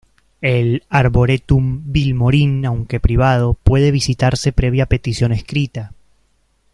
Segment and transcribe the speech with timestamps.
[0.41, 5.91] El Arboretum Vilmorin aunque privado, puede visitarse previa petición escrita.